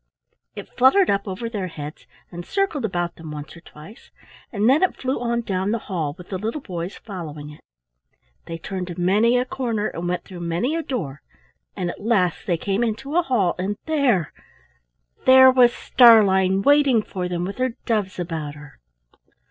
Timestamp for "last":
12.01-12.47